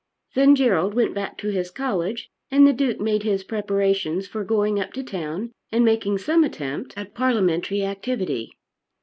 [0.33, 4.79] Then Gerald went back to his college, and the Duke made his preparations for going
[4.79, 8.57] up to town and making some attempt at parliamentary activity.